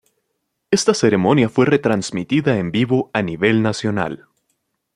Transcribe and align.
Esta 0.71 0.95
ceremonia 0.95 1.47
fue 1.47 1.67
retransmitida 1.67 2.57
en 2.57 2.71
vivo 2.71 3.11
a 3.13 3.21
nivel 3.21 3.61
nacional. 3.61 4.25